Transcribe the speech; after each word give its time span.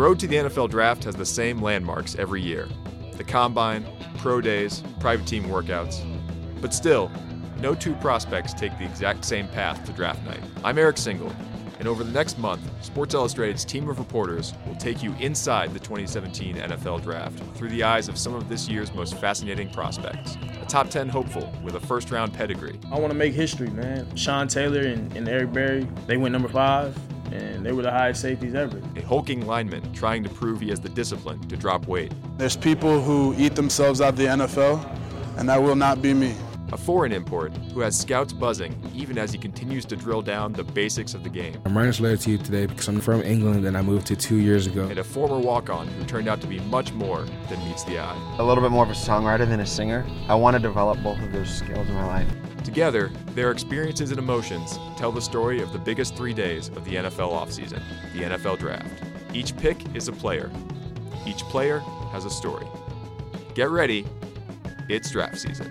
road 0.00 0.18
to 0.18 0.26
the 0.26 0.36
NFL 0.36 0.70
draft 0.70 1.04
has 1.04 1.14
the 1.14 1.26
same 1.26 1.60
landmarks 1.60 2.16
every 2.16 2.40
year 2.40 2.66
the 3.18 3.24
combine, 3.24 3.84
pro 4.16 4.40
days, 4.40 4.82
private 4.98 5.26
team 5.26 5.44
workouts. 5.44 6.00
But 6.62 6.72
still, 6.72 7.10
no 7.58 7.74
two 7.74 7.94
prospects 7.96 8.54
take 8.54 8.78
the 8.78 8.84
exact 8.86 9.26
same 9.26 9.46
path 9.48 9.84
to 9.84 9.92
draft 9.92 10.24
night. 10.24 10.40
I'm 10.64 10.78
Eric 10.78 10.96
Single, 10.96 11.30
and 11.78 11.86
over 11.86 12.02
the 12.02 12.12
next 12.12 12.38
month, 12.38 12.62
Sports 12.82 13.12
Illustrated's 13.12 13.62
team 13.62 13.90
of 13.90 13.98
reporters 13.98 14.54
will 14.66 14.74
take 14.76 15.02
you 15.02 15.14
inside 15.20 15.74
the 15.74 15.78
2017 15.78 16.56
NFL 16.56 17.02
Draft 17.02 17.38
through 17.54 17.68
the 17.68 17.82
eyes 17.82 18.08
of 18.08 18.16
some 18.16 18.34
of 18.34 18.48
this 18.48 18.70
year's 18.70 18.94
most 18.94 19.20
fascinating 19.20 19.68
prospects. 19.68 20.38
A 20.62 20.64
top 20.64 20.88
10 20.88 21.10
hopeful 21.10 21.52
with 21.62 21.74
a 21.74 21.80
first 21.80 22.10
round 22.10 22.32
pedigree. 22.32 22.80
I 22.90 22.98
want 22.98 23.10
to 23.12 23.18
make 23.18 23.34
history, 23.34 23.68
man. 23.68 24.16
Sean 24.16 24.48
Taylor 24.48 24.80
and, 24.80 25.14
and 25.14 25.28
Eric 25.28 25.52
Berry, 25.52 25.86
they 26.06 26.16
went 26.16 26.32
number 26.32 26.48
five, 26.48 26.98
and 27.32 27.64
they 27.64 27.72
were 27.72 27.82
the 27.82 27.90
highest 27.90 28.20
safeties 28.20 28.54
ever. 28.54 28.80
A 28.96 29.02
hulking 29.02 29.46
lineman 29.46 29.92
trying 29.92 30.22
to 30.24 30.28
prove 30.30 30.60
he 30.60 30.68
has 30.70 30.80
the 30.80 30.88
discipline 30.88 31.40
to 31.48 31.56
drop 31.56 31.86
weight. 31.86 32.12
There's 32.38 32.56
people 32.56 33.00
who 33.00 33.34
eat 33.38 33.54
themselves 33.54 34.00
out 34.00 34.10
of 34.10 34.16
the 34.16 34.26
NFL, 34.26 34.98
and 35.36 35.48
that 35.48 35.62
will 35.62 35.76
not 35.76 36.02
be 36.02 36.14
me 36.14 36.34
a 36.72 36.76
foreign 36.76 37.12
import 37.12 37.52
who 37.74 37.80
has 37.80 37.98
scouts 37.98 38.32
buzzing 38.32 38.74
even 38.94 39.18
as 39.18 39.32
he 39.32 39.38
continues 39.38 39.84
to 39.86 39.96
drill 39.96 40.22
down 40.22 40.52
the 40.52 40.64
basics 40.64 41.14
of 41.14 41.24
the 41.24 41.28
game. 41.28 41.60
I'm 41.64 41.76
writing 41.76 41.90
this 41.90 42.00
letter 42.00 42.16
to 42.16 42.30
you 42.30 42.38
today 42.38 42.66
because 42.66 42.88
I'm 42.88 43.00
from 43.00 43.22
England 43.22 43.66
and 43.66 43.76
I 43.76 43.82
moved 43.82 44.08
here 44.08 44.16
two 44.16 44.36
years 44.36 44.66
ago. 44.66 44.84
And 44.84 44.98
a 44.98 45.04
former 45.04 45.38
walk-on 45.38 45.88
who 45.88 46.04
turned 46.04 46.28
out 46.28 46.40
to 46.42 46.46
be 46.46 46.60
much 46.60 46.92
more 46.92 47.22
than 47.48 47.58
meets 47.68 47.84
the 47.84 47.98
eye. 47.98 48.36
A 48.38 48.44
little 48.44 48.62
bit 48.62 48.70
more 48.70 48.84
of 48.84 48.90
a 48.90 48.94
songwriter 48.94 49.48
than 49.48 49.60
a 49.60 49.66
singer. 49.66 50.06
I 50.28 50.34
want 50.34 50.54
to 50.56 50.62
develop 50.62 51.02
both 51.02 51.20
of 51.20 51.32
those 51.32 51.52
skills 51.52 51.88
in 51.88 51.94
my 51.94 52.06
life. 52.06 52.28
Together, 52.64 53.10
their 53.34 53.50
experiences 53.50 54.10
and 54.10 54.18
emotions 54.18 54.78
tell 54.96 55.10
the 55.10 55.20
story 55.20 55.62
of 55.62 55.72
the 55.72 55.78
biggest 55.78 56.14
three 56.14 56.34
days 56.34 56.68
of 56.68 56.84
the 56.84 56.96
NFL 56.96 57.32
offseason, 57.32 57.82
the 58.12 58.22
NFL 58.22 58.58
Draft. 58.58 58.86
Each 59.32 59.56
pick 59.56 59.78
is 59.96 60.08
a 60.08 60.12
player. 60.12 60.50
Each 61.26 61.42
player 61.44 61.80
has 62.12 62.26
a 62.26 62.30
story. 62.30 62.66
Get 63.54 63.70
ready, 63.70 64.06
it's 64.88 65.10
draft 65.10 65.38
season. 65.38 65.70